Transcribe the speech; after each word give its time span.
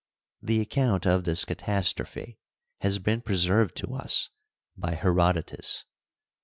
The 0.41 0.61
account 0.61 1.05
of 1.05 1.25
this 1.25 1.45
catastrophe 1.45 2.39
has 2.79 2.97
been 2.97 3.21
preserved 3.21 3.75
to 3.75 3.93
us 3.93 4.31
by 4.75 4.95
Herodotus. 4.95 5.85